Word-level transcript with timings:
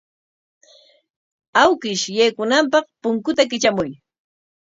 Awkish 1.61 2.05
yaykunanpaq 2.17 2.85
punkuta 3.01 3.43
kitramuy. 3.49 3.91